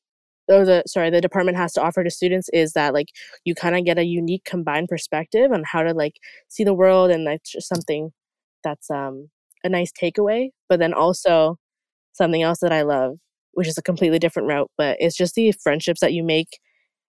[0.50, 3.10] or the sorry the department has to offer to students is that like
[3.46, 6.16] you kind of get a unique combined perspective on how to like
[6.50, 8.12] see the world and that's just something
[8.64, 9.30] that's um
[9.64, 11.58] a nice takeaway but then also
[12.14, 13.18] something else that i love
[13.54, 16.60] which is a completely different route but it's just the friendships that you make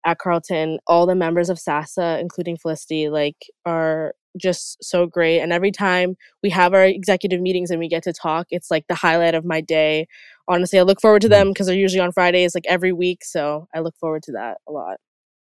[0.05, 5.41] at carleton all the members of sasa including felicity like are just so great.
[5.41, 8.87] And every time we have our executive meetings and we get to talk, it's like
[8.89, 10.07] the highlight of my day.
[10.49, 13.25] Honestly, I look forward to them because they're usually on Fridays, like every week.
[13.25, 14.97] So I look forward to that a lot.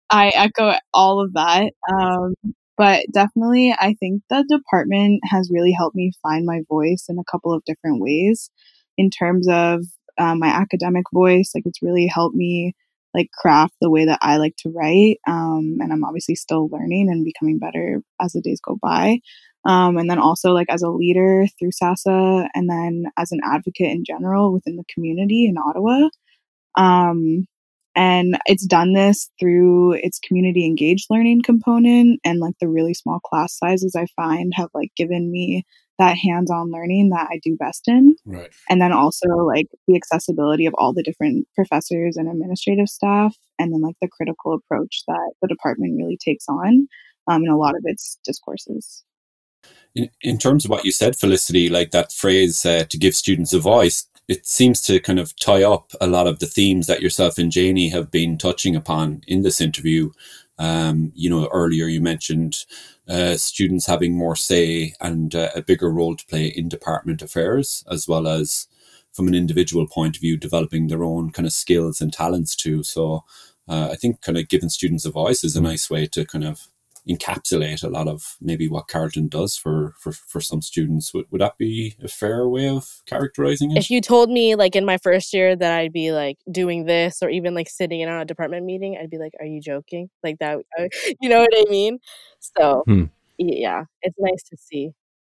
[0.10, 1.72] I echo all of that.
[1.92, 2.34] Um,
[2.78, 7.30] but definitely, I think the department has really helped me find my voice in a
[7.30, 8.50] couple of different ways
[8.98, 9.84] in terms of
[10.18, 11.52] um, my academic voice.
[11.54, 12.74] Like, it's really helped me
[13.14, 15.18] like craft the way that I like to write.
[15.28, 19.20] Um, and I'm obviously still learning and becoming better as the days go by.
[19.66, 23.92] Um, and then also like as a leader through SASA and then as an advocate
[23.92, 26.10] in general within the community in Ottawa.
[26.78, 27.46] Um,
[27.96, 33.20] and it's done this through its community engaged learning component and like the really small
[33.20, 35.66] class sizes I find have like given me
[36.00, 38.16] that hands-on learning that I do best in.
[38.26, 38.50] Right.
[38.70, 43.74] And then also like the accessibility of all the different professors and administrative staff and
[43.74, 46.88] then like the critical approach that the department really takes on
[47.28, 49.04] um, in a lot of its discourses.
[49.94, 53.54] In, in terms of what you said, Felicity, like that phrase uh, to give students
[53.54, 57.02] a voice, it seems to kind of tie up a lot of the themes that
[57.02, 60.12] yourself and Jayani have been touching upon in this interview.
[60.60, 62.66] Um, you know, earlier you mentioned
[63.10, 67.84] uh, students having more say and uh, a bigger role to play in department affairs,
[67.90, 68.68] as well as
[69.12, 72.84] from an individual point of view, developing their own kind of skills and talents too.
[72.84, 73.24] So
[73.68, 76.44] uh, I think kind of giving students a voice is a nice way to kind
[76.44, 76.68] of
[77.10, 81.14] encapsulate a lot of maybe what Carleton does for for, for some students.
[81.14, 83.78] Would, would that be a fair way of characterizing it?
[83.78, 87.22] If you told me like in my first year that I'd be like doing this
[87.22, 90.10] or even like sitting in on a department meeting, I'd be like, "Are you joking?"
[90.24, 90.60] Like that,
[91.22, 92.00] you know what I mean?
[92.40, 93.06] So hmm.
[93.38, 94.92] yeah, it's nice to see.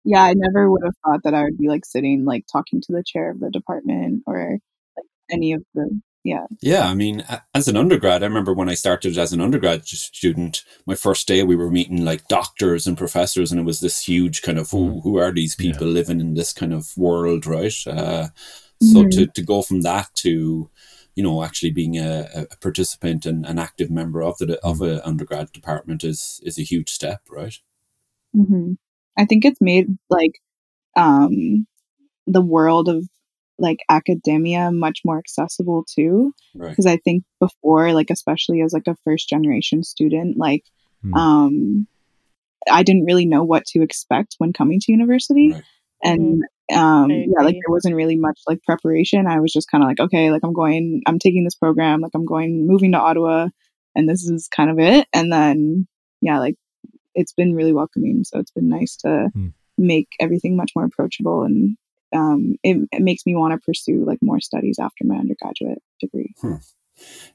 [0.06, 2.92] Yeah, I never would have thought that I would be like sitting like talking to
[2.92, 4.60] the chair of the department or
[4.98, 8.74] like any of the yeah yeah i mean as an undergrad i remember when i
[8.74, 13.52] started as an undergrad student my first day we were meeting like doctors and professors
[13.52, 15.94] and it was this huge kind of who, who are these people yeah.
[15.94, 18.28] living in this kind of world right uh,
[18.82, 19.10] so mm-hmm.
[19.10, 20.70] to, to go from that to
[21.16, 24.96] you know actually being a, a participant and an active member of the of mm-hmm.
[24.96, 27.60] an undergrad department is is a huge step right
[28.36, 28.74] mm-hmm.
[29.18, 30.40] i think it's made like
[30.96, 31.68] um
[32.26, 33.08] the world of
[33.60, 36.70] like academia much more accessible too Right.
[36.70, 40.64] because i think before like especially as like a first generation student like
[41.04, 41.14] Hmm.
[41.16, 41.88] um
[42.72, 45.64] i didn't really know what to expect when coming to university Right.
[46.04, 46.42] and
[46.74, 49.88] um I yeah like there wasn't really much like preparation i was just kind of
[49.90, 53.50] like okay like i'm going i'm taking this program like i'm going moving to ottawa
[53.96, 55.88] and this is kind of it and then
[56.22, 56.56] yeah like
[57.16, 59.48] it's been really welcoming so it's been nice to Hmm.
[59.78, 61.76] make everything much more approachable and
[62.14, 66.34] um it, it makes me want to pursue like more studies after my undergraduate degree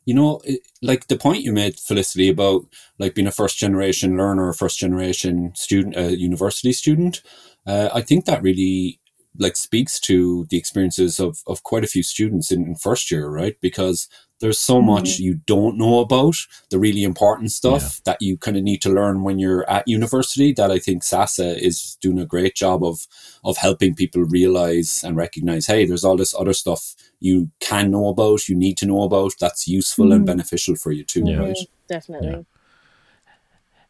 [0.04, 2.66] You know, it, like the point you made, Felicity, about
[2.98, 7.22] like being a first generation learner, first generation student, a university student.
[7.66, 9.00] Uh, I think that really
[9.36, 13.28] like speaks to the experiences of, of quite a few students in, in first year,
[13.28, 13.56] right?
[13.60, 14.08] Because
[14.40, 16.36] there's so much you don't know about
[16.70, 20.52] the really important stuff that you kind of need to learn when you're at university.
[20.52, 23.06] That I think SASA is doing a great job of
[23.44, 25.66] of helping people realize and recognize.
[25.66, 29.32] Hey, there's all this other stuff you can know about, you need to know about.
[29.40, 30.26] That's useful and Mhm.
[30.26, 31.38] beneficial for you too, Yeah.
[31.38, 31.58] right?
[31.88, 32.28] Definitely.
[32.28, 32.42] Yeah.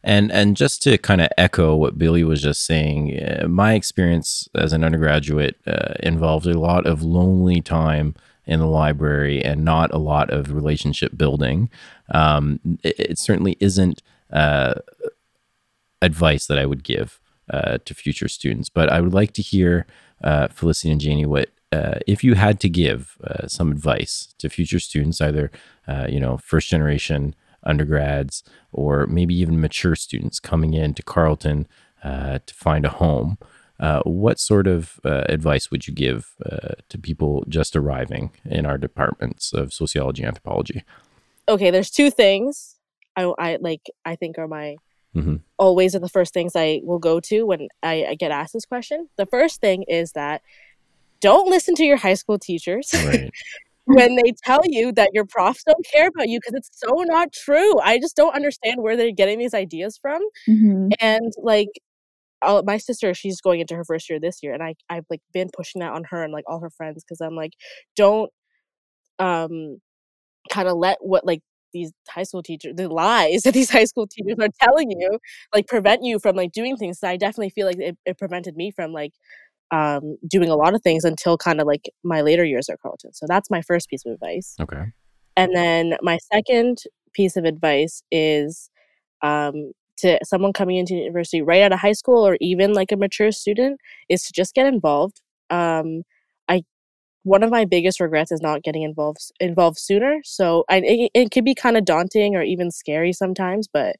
[0.03, 4.47] And and just to kind of echo what Billy was just saying, uh, my experience
[4.55, 9.93] as an undergraduate uh, involved a lot of lonely time in the library and not
[9.93, 11.69] a lot of relationship building.
[12.11, 14.75] Um, it, it certainly isn't uh,
[16.01, 19.85] advice that I would give uh, to future students, but I would like to hear
[20.23, 21.49] uh, Felicity and Jayani what.
[21.71, 25.51] Uh, if you had to give uh, some advice to future students, either
[25.87, 31.67] uh, you know first generation undergrads or maybe even mature students coming in to Carleton
[32.03, 33.37] uh, to find a home,
[33.79, 38.65] uh, what sort of uh, advice would you give uh, to people just arriving in
[38.65, 40.83] our departments of sociology and anthropology?
[41.47, 42.75] Okay, there's two things
[43.15, 43.89] I, I like.
[44.05, 44.77] I think are my
[45.15, 45.41] Mhm.
[45.57, 48.65] always are the first things I will go to when I, I get asked this
[48.65, 49.09] question.
[49.17, 50.43] The first thing is that
[51.19, 52.93] don't listen to your high school teachers.
[52.93, 53.31] Right.
[53.89, 57.31] when they tell you that your profs don't care about you because it's so not
[57.33, 57.79] true.
[57.79, 60.21] I just don't understand where they're getting these ideas from.
[60.47, 60.89] mm-hmm.
[60.99, 61.69] And like
[62.41, 65.21] uh, my sister, she's going into her first year this year, and I I've like
[65.33, 67.53] been pushing that on her and like all her friends because I'm like,
[67.95, 68.31] don't
[69.19, 69.79] um
[70.49, 71.41] kind of let what like
[71.73, 75.19] these high school teachers the lies that these high school teachers are telling you
[75.53, 76.99] like prevent you from like doing things.
[76.99, 79.13] So I definitely feel like it, it prevented me from like
[79.71, 83.13] um doing a lot of things until kind of like my later years at Carleton.
[83.13, 84.55] So that's my first piece of advice.
[84.59, 84.83] Okay.
[85.37, 86.79] And then my second
[87.13, 88.69] piece of advice is
[89.21, 92.97] um, to someone coming into university right out of high school or even like a
[92.97, 93.79] mature student
[94.09, 95.21] is to just get involved.
[95.49, 96.03] Um,
[96.47, 96.63] I
[97.23, 100.19] one of my biggest regrets is not getting involved involved sooner.
[100.23, 103.97] So I, it, it can be kind of daunting or even scary sometimes, but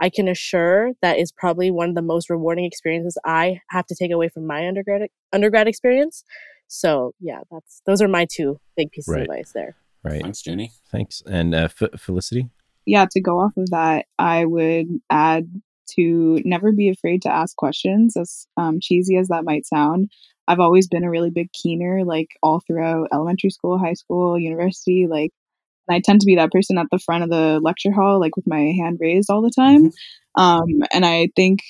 [0.00, 3.94] I can assure that is probably one of the most rewarding experiences I have to
[3.94, 6.24] take away from my undergrad undergrad experience.
[6.68, 9.22] So yeah, that's those are my two big pieces Right.
[9.22, 9.76] of advice there.
[10.02, 10.22] Right.
[10.22, 10.72] Thanks, Jenny.
[10.90, 11.22] Thanks.
[11.26, 12.48] And uh, F- Felicity?
[12.86, 15.60] yeah, to go off of that, I would add
[15.96, 20.10] to never be afraid to ask questions, as um, cheesy as that might sound.
[20.48, 25.06] I've always been a really big keener, like all throughout elementary school, high school, university.
[25.08, 25.30] Like,
[25.90, 28.36] and I tend to be that person at the front of the lecture hall, like
[28.36, 29.90] with my hand raised all the time.
[30.36, 31.60] Um, and I think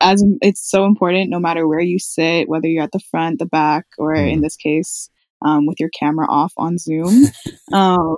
[0.00, 3.46] as it's so important, no matter where you sit, whether you're at the front, the
[3.46, 4.42] back, or in Mhm.
[4.42, 5.08] this case,
[5.42, 7.24] um, with your camera off on Zoom,
[7.72, 8.16] um,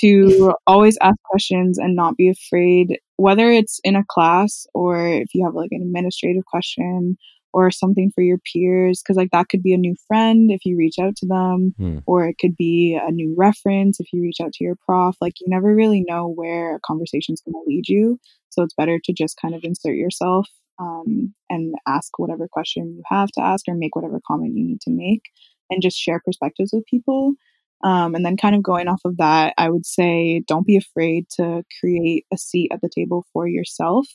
[0.00, 5.28] to always ask questions and not be afraid, whether it's in a class or if
[5.34, 7.16] you have like an administrative question
[7.52, 10.76] or something for your peers, because like that could be a new friend if you
[10.76, 11.98] reach out to them, Hmm.
[12.06, 15.16] or it could be a new reference if you reach out to your prof.
[15.20, 18.18] Like you never really know where a conversation's going to lead you.
[18.50, 23.02] So it's better to just kind of insert yourself um, and ask whatever question you
[23.06, 25.22] have to ask or make whatever comment you need to make
[25.70, 27.34] and just share perspectives with people.
[27.82, 31.26] Um, and then, kind of going off of that, I would say don't be afraid
[31.36, 34.06] to create a seat at the table for yourself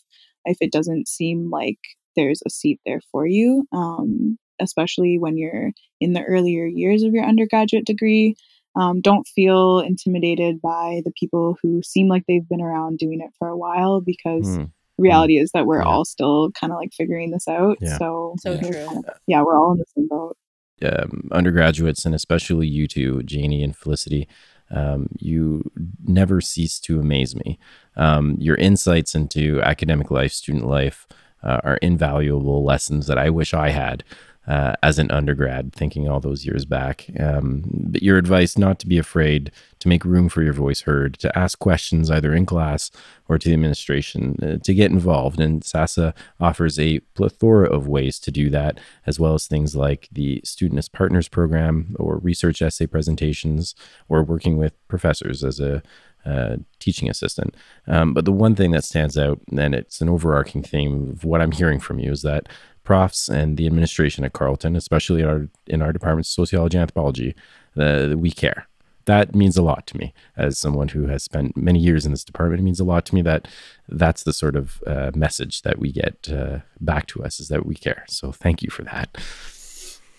[0.45, 1.79] if it doesn't seem like
[2.15, 7.13] there's a seat there for you, um, especially when you're in the earlier years of
[7.13, 8.35] your undergraduate degree.
[8.75, 13.31] Um, don't feel intimidated by the people who seem like they've been around doing it
[13.39, 14.63] for a while because Hmm.
[14.97, 15.85] reality is that we're Yeah.
[15.85, 17.77] all still kind of like figuring this out.
[17.81, 17.97] Yeah.
[17.97, 18.85] So, So we're true.
[18.85, 20.37] kind of- yeah, we're all in the same boat.
[20.83, 24.27] um, undergraduates and especially you two, Jayani and Felicity,
[24.69, 25.63] um, you
[26.05, 27.57] never cease to amaze me.
[27.95, 31.07] Um, your insights into academic life, student life,
[31.45, 34.03] uh, are invaluable lessons that I wish I had
[34.47, 37.07] uh, as an undergrad, thinking all those years back.
[37.19, 41.17] Um, but your advice not to be afraid to make room for your voice heard,
[41.19, 42.91] to ask questions either in class
[43.27, 45.39] or to the administration, uh, to get involved.
[45.39, 50.07] And SASA offers a plethora of ways to do that, as well as things like
[50.11, 53.73] the Student as Partners program or research essay presentations
[54.09, 55.81] or working with professors as a
[56.25, 57.55] uh, teaching assistant.
[57.87, 61.41] Um, but the one thing that stands out, and it's an overarching theme of what
[61.41, 62.47] I'm hearing from you, is that
[62.83, 67.35] profs and the administration at Carleton, especially in our in our departments, sociology and anthropology,
[67.77, 68.67] uh, we care.
[69.05, 72.23] That means a lot to me as someone who has spent many years in this
[72.23, 72.59] department.
[72.59, 73.47] It means a lot to me that
[73.87, 77.65] that's the sort of uh, message that we get uh, back to us is that
[77.67, 78.05] we care.
[78.07, 79.15] So thank you for that.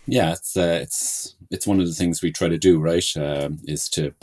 [0.07, 3.05] Yeah, it's uh, it's it's one of the things we try to do, right?
[3.17, 4.15] Um, is to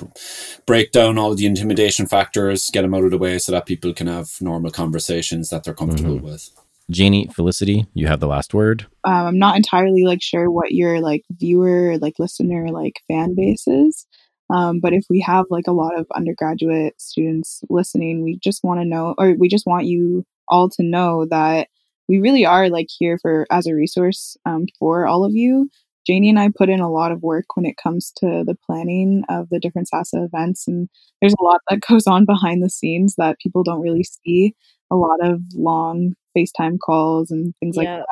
[0.66, 3.94] break down all the intimidation factors, get them out of the way, so that people
[3.94, 6.26] can have normal conversations that they're comfortable mm-hmm.
[6.26, 6.50] with.
[6.92, 8.86] Jayani, Felicity, you have the last word.
[9.06, 13.68] Um, I'm not entirely like sure what your like viewer, like listener, like fan base
[13.68, 14.06] is.
[14.50, 18.82] Um, but if we have like a lot of undergraduate students listening, we just want
[18.82, 21.70] to know, or we just want you all to know that
[22.08, 25.70] we really are like here for as a resource um, for all of you.
[26.10, 29.24] Jayani and I put in a lot of work when it comes to the planning
[29.30, 30.90] of the different SASA events, and
[31.22, 34.54] there's a lot that goes on behind the scenes that people don't really see.
[34.92, 37.98] A lot of long FaceTime calls and things yeah.
[37.98, 38.06] like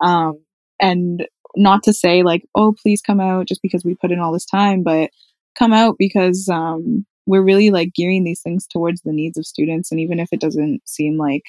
[0.00, 0.06] that.
[0.06, 0.40] Um,
[0.80, 1.26] and
[1.56, 4.46] not to say like, oh, please come out just because we put in all this
[4.46, 5.10] time, but
[5.58, 9.90] come out because um, we're really like gearing these things towards the needs of students.
[9.90, 11.42] And even if it doesn't seem like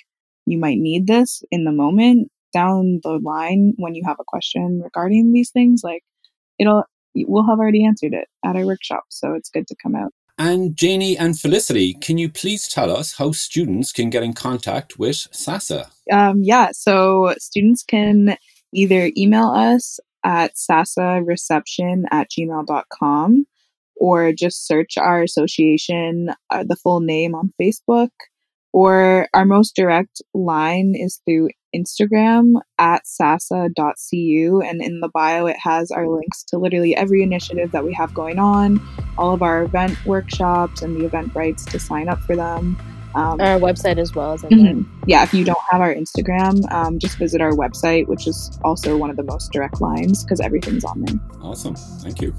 [0.48, 4.82] you might need this in the moment, down the line when you have a question
[4.84, 6.04] regarding these things, like
[6.60, 6.84] it'll
[7.16, 9.04] we'll have already answered it at our workshop.
[9.10, 10.14] So it's good to come out.
[10.40, 15.00] And Jayani and Felicity, can you please tell us how students can get in contact
[15.00, 15.90] with SASA?
[16.12, 18.38] Um, yeah, so students can
[18.72, 23.48] either email us at sasareception at gmail.com
[23.96, 28.10] or just search our association, uh, the full name on Facebook.
[28.78, 34.62] Or our most direct line is through Instagram at sasa.cu.
[34.64, 38.14] And in the bio, it has our links to literally every initiative that we have
[38.14, 38.80] going on,
[39.18, 42.78] all of our event workshops, and the event rights to sign up for them.
[43.16, 44.84] Um, our website as well as mm-hmm.
[45.08, 48.96] yeah if you don't have our instagram um, just visit our website which is also
[48.96, 52.36] one of the most direct lines because everything's on there awesome thank you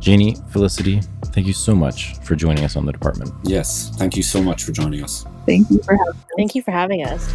[0.00, 3.32] Jayani, Felicity, thank you so much for joining us on the department.
[3.42, 5.24] Yes, thank you so much for joining us.
[5.46, 6.24] Thank you for having us.
[6.36, 7.28] Thank you for having us.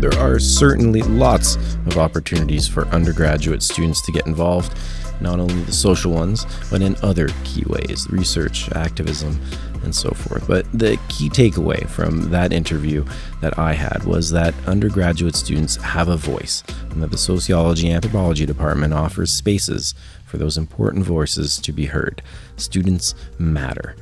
[0.00, 4.78] There are certainly lots of opportunities for undergraduate students to get involved,
[5.20, 9.40] not only the social ones, but in other key ways research, activism,
[9.86, 10.46] and so forth.
[10.46, 13.06] But the key takeaway from that interview
[13.40, 18.44] that I had was that undergraduate students have a voice, and that the sociology anthropology
[18.44, 19.94] department offers spaces
[20.26, 22.20] for those important voices to be heard.
[22.56, 23.96] Students matter.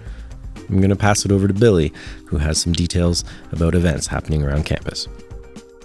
[0.68, 1.92] I'm going to pass it over to Billy,
[2.26, 3.22] who has some details
[3.52, 5.06] about events happening around campus.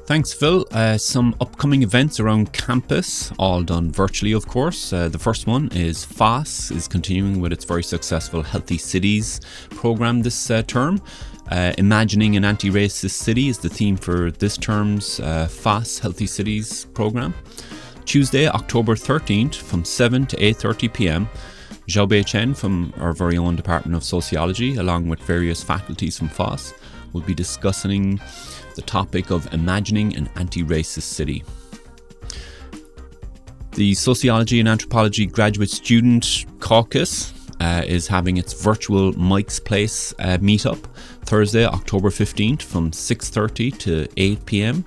[0.10, 0.66] Thanks, Phil.
[0.72, 4.92] Uh, some upcoming events around campus, all done virtually, of course.
[4.92, 9.40] Uh, the first one is FASS, is continuing with its very successful Healthy Cities
[9.70, 11.00] program this uh, term.
[11.52, 16.86] Uh, Imagining an Anti-Racist City is the theme for this term's uh, FASS Healthy Cities
[16.86, 17.36] program.
[18.06, 21.30] Tuesday, October 13th, from 7 to 8:30 p.m.
[21.88, 26.74] Xiaobei Chen from our very own Department of Sociology, along with various faculties from FASS,
[27.14, 28.20] will be discussing
[28.80, 31.44] the topic of imagining an anti racist city.
[33.72, 40.38] The Sociology and Anthropology Graduate Student Caucus uh, is having its virtual Mike's Place uh,
[40.38, 40.82] meetup
[41.26, 44.86] Thursday, October 15th from 6:30 to 8 p.m.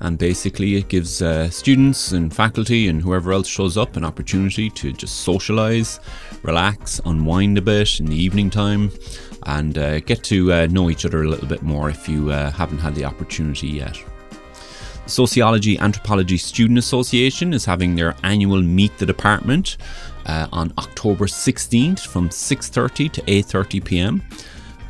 [0.00, 4.68] And basically, it gives uh, students and faculty and whoever else shows up an opportunity
[4.70, 6.00] to just socialize,
[6.42, 8.90] relax, unwind a bit in the evening time,
[9.46, 12.50] and uh, get to uh, know each other a little bit more if you uh,
[12.50, 13.98] haven't had the opportunity yet.
[15.04, 19.76] The Sociology Anthropology Student Association is having their annual Meet the Department
[20.26, 24.22] uh, on October 16th from 6:30 to 8:30 p.m.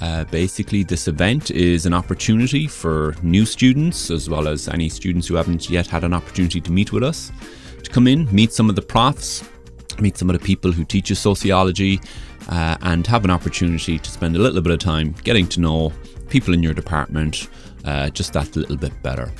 [0.00, 5.26] Uh, basically, this event is an opportunity for new students as well as any students
[5.26, 7.32] who haven't yet had an opportunity to meet with us
[7.82, 9.44] to come in, meet some of the profs,
[10.00, 12.00] meet some of the people who teach us sociology,
[12.48, 15.92] uh, and have an opportunity to spend a little bit of time getting to know
[16.28, 17.48] people in your department
[17.84, 19.32] uh, just that little bit better.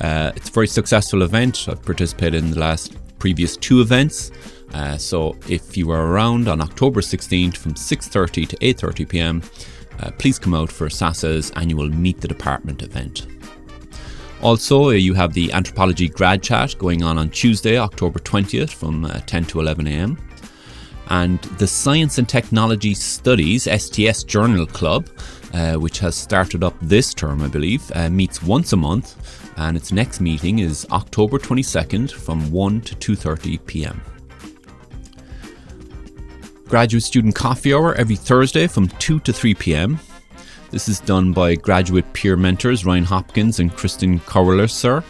[0.00, 1.68] Uh, it's a very successful event.
[1.68, 4.30] I've participated in the last previous two events.
[4.74, 9.42] Uh, so if you are around on October 16th from 6:30 to 8:30 p.m.,
[10.00, 13.26] uh, please come out for SASA's annual Meet the Department event.
[14.42, 19.04] Also, uh, you have the Anthropology Grad Chat going on on Tuesday, October 20th from
[19.04, 20.18] uh, 10 to 11 am.
[21.10, 25.08] And the Science and Technology Studies STS Journal Club,
[25.54, 29.16] uh, which has started up this term, I believe, uh, meets once a month,
[29.58, 34.00] and its next meeting is October 22nd from 1 to 2:30 p.m.
[36.66, 40.00] Graduate Student Coffee Hour every Thursday from 2 to 3 p.m.
[40.72, 45.04] This is done by graduate peer mentors Ryan Hopkins and Kristen Cowler.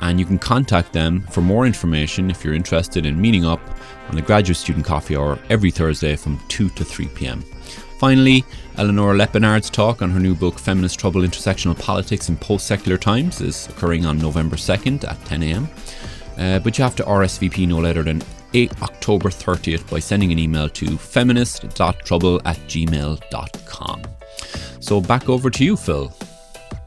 [0.00, 3.60] And you can contact them for more information if you're interested in meeting up
[4.08, 7.42] on the Graduate Student Coffee Hour every Thursday from 2 to 3 p.m.
[8.00, 8.44] Finally,
[8.78, 13.40] Eleanor Lepinard's talk on her new book Feminist Trouble Intersectional Politics in Post Secular Times
[13.40, 15.68] is occurring on November 2nd at 10 am.
[16.36, 18.22] Uh, but you have to RSVP no later than
[18.54, 24.15] 8 October 30th by sending an email to feminist.trouble at gmail.com.
[24.80, 26.12] So back over to you, Phil.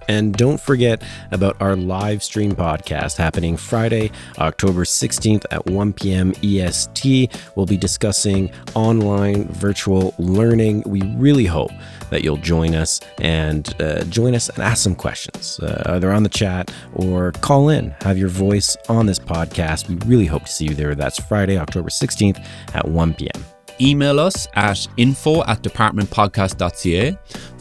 [0.10, 6.34] And don't forget about our live stream podcast happening Friday, October 16th at 1 p.m.
[6.42, 7.40] EST.
[7.56, 10.82] We'll be discussing online virtual learning.
[10.88, 11.70] We really hope
[12.10, 16.24] that you'll join us and uh, join us and ask some questions, uh, either on
[16.24, 19.90] the chat or call in, have your voice on this podcast.
[19.90, 20.96] We really hope to see you there.
[20.96, 22.44] That's Friday, October 16th
[22.74, 23.46] at 1 p.m.
[23.82, 27.18] Email us at info at departmentpodcast.ca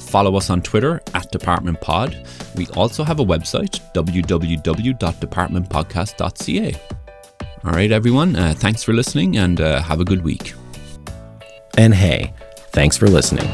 [0.09, 2.57] follow us on Twitter at DepartmentPod.
[2.57, 6.75] We also have a website, www.departmentpodcast.ca.
[7.65, 10.55] All right, everyone, uh, thanks for listening and uh, have a good week.
[11.77, 12.33] And hey,
[12.71, 13.49] thanks for listening.